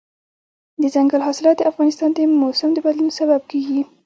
[0.81, 3.81] دځنګل حاصلات د افغانستان د موسم د بدلون سبب کېږي.